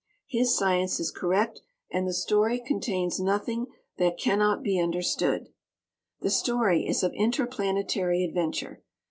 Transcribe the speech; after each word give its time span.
His 0.25 0.57
science 0.57 0.99
is 0.99 1.11
correct 1.11 1.61
and 1.91 2.07
the 2.07 2.13
story 2.15 2.57
contains 2.59 3.19
nothing 3.19 3.67
that 3.99 4.17
cannot 4.17 4.63
be 4.63 4.79
understood. 4.79 5.49
The 6.21 6.31
story 6.31 6.87
is 6.87 7.03
of 7.03 7.13
interplanetary 7.13 8.23
adventure. 8.23 8.81